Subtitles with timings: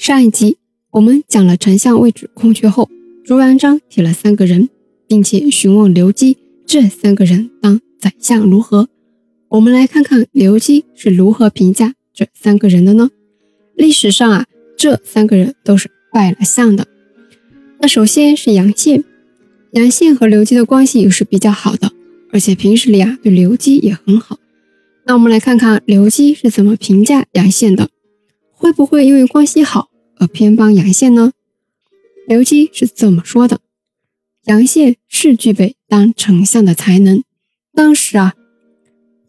[0.00, 0.56] 上一集
[0.92, 2.88] 我们讲了丞相位置空缺后，
[3.22, 4.70] 朱元璋提了三个人，
[5.06, 8.88] 并且询问刘基这三个人当宰相如何。
[9.50, 13.10] 我们来看看刘基是如何评价这三个人的呢？
[13.74, 16.86] 历史上啊，这三个人都是拜了相的。
[17.80, 19.04] 那首先是杨宪，
[19.72, 21.92] 杨宪和刘基的关系也是比较好的，
[22.32, 24.38] 而且平时里啊对刘基也很好。
[25.04, 27.90] 那我们来看看刘基是怎么评价杨宪的，
[28.54, 29.89] 会不会因为关系好
[30.20, 31.32] 而偏帮杨宪呢？
[32.28, 33.58] 刘基是怎么说的：
[34.44, 37.24] 杨宪是具备当丞相的才能，
[37.74, 38.34] 当时啊。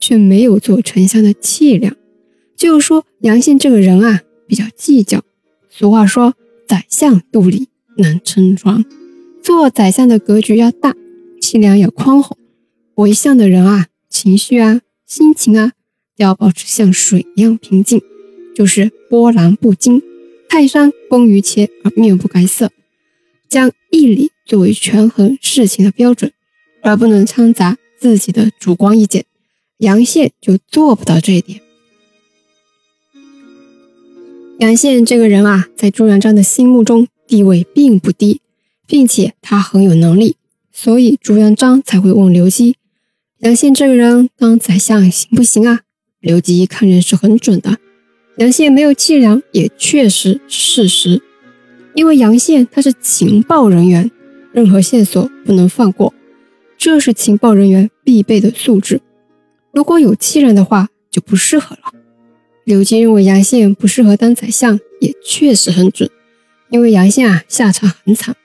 [0.04, 1.96] 却没有做丞相的气量，
[2.58, 5.24] 就是说杨宪这个人啊比较计较。
[5.70, 6.34] 俗话说，
[6.68, 8.84] 宰相肚里能撑船，
[9.44, 10.96] 做宰相的格局要大，
[11.40, 12.36] 气量要宽厚。
[12.96, 15.74] 为相的人啊，情绪啊、心情啊，
[16.18, 18.02] 要保持像水一样平静，
[18.56, 20.02] 就是波澜不惊。
[20.54, 22.74] 泰山崩于前而面不改色，
[23.48, 26.34] 将义理作为权衡事情的标准，
[26.82, 29.24] 而不能掺杂自己的主观意见。
[29.78, 31.62] 杨宪就做不到这一点。
[34.60, 38.42] 杨宪这个人啊，在朱元璋的心目中地位并不低，
[38.86, 40.36] 并且他很有能力，
[40.74, 42.76] 所以朱元璋才会问刘基
[43.40, 45.84] ：“杨宪这个人当宰相行不行啊？”
[46.20, 47.78] 刘基看人是很准的，
[48.38, 51.22] 杨宪没有气量也确实是事实，
[51.94, 54.10] 因为杨宪他是情报人员，
[54.54, 56.14] 任何线索不能放过，
[56.78, 59.02] 这是情报人员必备的素质。
[59.74, 61.94] 如果有气人的话，就不适合了。
[62.64, 66.10] 刘基认为杨宪不适合当宰相，也确实很准，
[66.70, 68.36] 因为杨宪啊下场很惨。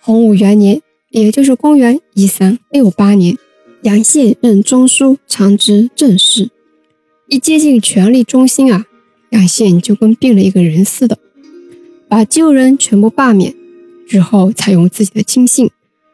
[0.00, 3.36] 洪武元年，也就是公元一三六八年，
[3.82, 6.50] 杨宪任中书长知政事，
[7.30, 8.84] 一接近权力中心啊，
[9.30, 11.16] 杨宪就跟变了一个人似的，
[12.08, 13.54] 把旧人全部罢免
[14.06, 15.70] 之后，采用自己的亲信，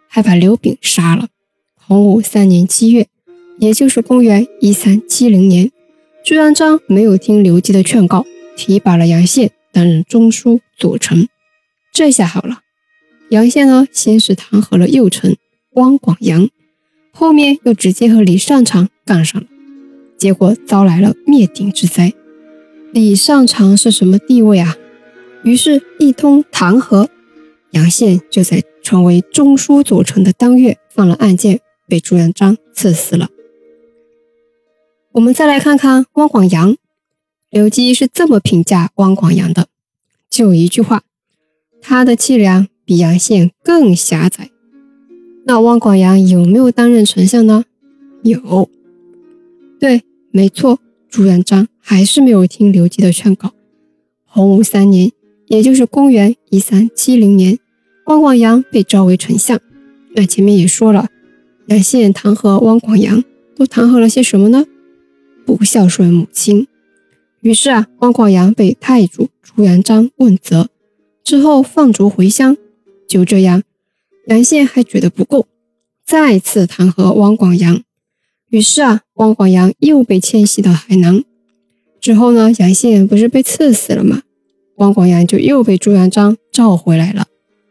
[0.08, 1.28] 还把刘炳杀了。
[1.74, 3.08] 洪武三年七月。
[3.58, 5.72] 也就是公元一三七零年，
[6.22, 11.26] 朱元璋没有听刘基的劝告，提拔了杨宪担任中书左丞。
[11.90, 12.58] 这下好了，
[13.30, 15.34] 杨宪呢，先是弹劾了右丞
[15.72, 16.50] 汪广洋，
[17.12, 19.46] 后面又直接和李善长干上了，
[20.16, 22.12] 结果遭来了灭顶之灾。
[22.92, 24.76] 李善长是什么地位啊？
[25.44, 27.08] 于是，一通弹劾，
[27.70, 33.28] 杨宪就在成为中书左丞的当月犯了案件，被朱元璋赐死了。
[35.12, 36.76] 我们再来看看汪广洋，
[37.50, 39.68] 刘基是这么评价汪广洋的，
[40.28, 41.02] 就一句话，
[41.80, 44.50] 他的气量比杨宪更狭窄。
[45.44, 47.64] 那汪广洋有没有担任丞相呢？
[48.22, 48.68] 有，
[49.86, 50.02] 对，
[50.32, 53.52] 没错，朱元璋还是没有听刘基的劝告。
[54.24, 55.12] 洪武三年，
[55.46, 57.56] 也就是公元一三七零年，
[58.06, 59.60] 汪广洋被召为丞相。
[60.16, 61.06] 那前面也说了，
[61.66, 63.22] 杨宪弹劾汪广洋，
[63.54, 64.66] 都弹劾了些什么呢？
[65.44, 66.66] 不孝顺母亲，
[67.42, 70.68] 于是啊，汪广洋被太祖朱元璋问责，
[71.22, 72.56] 之后放逐回乡。
[73.06, 73.62] 就这样，
[74.26, 75.46] 杨宪还觉得不够，
[76.04, 77.85] 再次弹劾汪广洋。
[78.56, 81.22] 于是啊，汪广洋又被迁徙到海南。
[82.00, 84.22] 之后呢，杨宪不是被赐死了吗？
[84.76, 87.26] 汪广洋就又被朱元璋召回来了，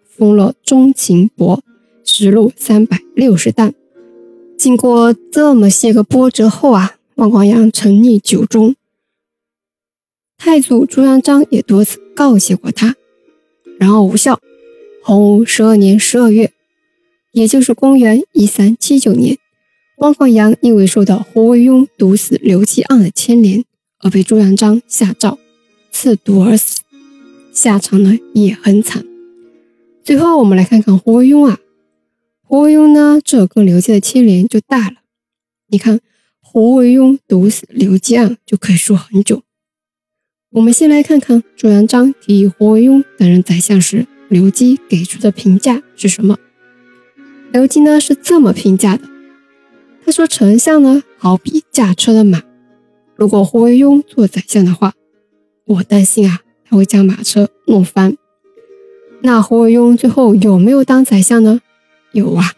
[0.08, 1.64] 封了中勤伯，
[2.04, 3.74] 实禄三百六十担。
[4.60, 6.98] 经过这么些个波折后啊。
[7.16, 8.76] 汪广洋沉溺酒中，
[10.38, 12.94] 太祖朱元璋也多次告诫过他，
[13.80, 14.40] 然而无效。
[15.02, 16.52] 洪武十二年十二月，
[17.32, 19.38] 也就是公元一三七九年，
[19.98, 23.64] 汪凤阳因为受到胡惟庸毒死刘基案的牵连，
[24.00, 25.38] 而被朱元璋下诏
[25.92, 26.82] 赐毒而死，
[27.52, 29.06] 下场呢也很惨。
[30.04, 31.60] 最后我们来看看胡惟庸啊，
[32.44, 34.96] 胡惟庸呢，这跟刘基的牵连就大了，
[35.68, 36.00] 你看。
[36.58, 39.44] 胡惟庸毒死刘基案就可以说很久。
[40.52, 46.38] 我们先来看看朱元璋提议胡惟庸担任宰相时，刘基给出的评价是什么？
[47.52, 49.04] 刘基呢是这么评价的：
[50.06, 52.44] 他说，丞相呢好比驾车的马，
[53.16, 54.94] 如果胡惟庸做宰相的话，
[55.66, 58.16] 我担心啊他会将马车弄翻。
[59.22, 61.60] 那胡惟庸最后有没有当宰相呢？
[62.12, 62.54] 有啊，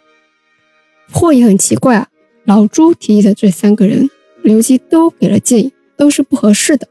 [1.09, 2.09] 不过也很奇怪啊。
[2.43, 4.09] 老朱提议的这三个人，
[4.41, 6.89] 刘基都给了建议，都是不合适的。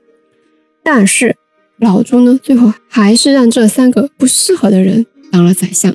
[0.83, 1.37] 但是
[1.77, 5.95] 老朱呢，最后还是让这三个不适合的人当了宰相。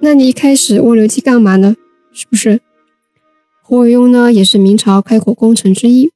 [0.00, 1.74] 那你一开始问刘基干嘛呢？
[2.12, 2.60] 是不是？
[3.68, 6.12] 胡惟庸呢，也是明朝开国功臣之一，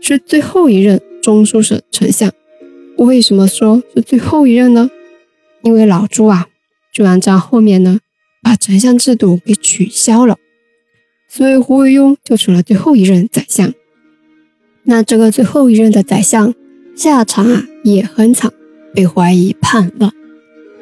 [0.00, 2.32] 是最后一任中书省丞相。
[2.96, 4.90] 为什么说是最后一任呢？
[5.62, 6.48] 因为老朱啊，
[6.92, 8.00] 朱元璋后面呢，
[8.42, 10.38] 把丞相制度给取消了，
[11.28, 13.72] 所以胡惟庸就成了最后一任宰相。
[14.82, 16.52] 那这个最后一任的宰相
[16.96, 18.52] 下场啊也很惨，
[18.92, 20.12] 被怀疑叛乱，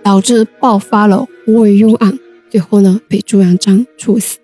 [0.03, 4.39] 导致爆发了胡惟庸案，最后呢被朱元璋处死。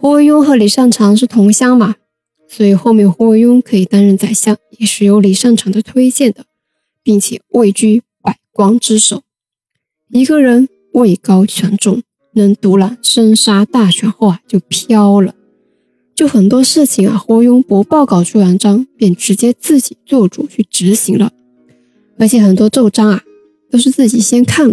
[0.00, 1.96] 胡惟庸和李善长是同乡嘛，
[2.48, 6.44] 所以后面胡惟庸可以担任宰相，也是由李善长的推荐的，
[7.02, 9.22] 并且位居百官之首。
[10.10, 12.00] 一个人位高权重，
[12.34, 15.34] 能独揽生杀大权后啊，就飘了。
[16.14, 21.32] 就很多事情啊，胡庸不报告朱元璋，便直接自己做主去执行了。
[22.18, 23.22] 而且很多奏章啊，
[23.68, 24.72] 都是自己先看，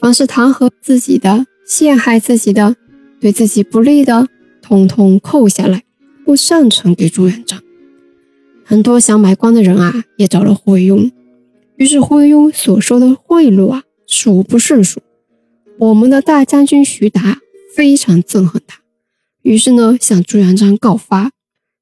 [0.00, 2.74] 凡是弹劾自己的、陷害自己的、
[3.20, 4.26] 对自己不利的。
[4.66, 5.84] 通通扣下来，
[6.24, 7.62] 不上呈给朱元璋。
[8.64, 11.08] 很多想买官的人啊，也找了胡惟庸。
[11.76, 15.00] 于是胡惟庸所收的贿赂啊，数不胜数。
[15.78, 17.38] 我们的大将军徐达
[17.76, 18.80] 非常憎恨他，
[19.42, 21.30] 于是呢，向朱元璋告发。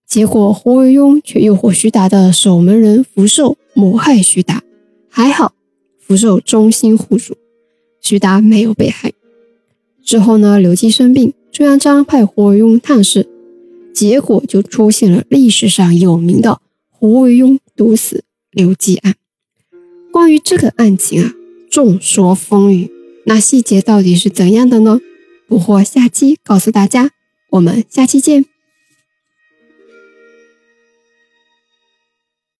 [0.06, 4.62] 结果胡惟庸却诱惑徐达的守门人福寿谋害徐达，
[5.08, 5.54] 还好
[5.98, 7.34] 福寿忠心护主，
[8.02, 9.10] 徐达没有被害。
[10.04, 11.32] 之后呢，刘基生病。
[11.54, 13.28] 朱元璋派胡惟庸探视，
[13.94, 16.60] 结果就出现了历史上有名的
[16.90, 19.14] 胡惟庸毒死刘基案。
[20.10, 21.32] 关于这个案情啊，
[21.70, 22.90] 众说纷纭，
[23.26, 25.00] 那细节到底是怎样的呢？
[25.46, 27.12] 不惑下期告诉大家，
[27.50, 28.46] 我们下期见。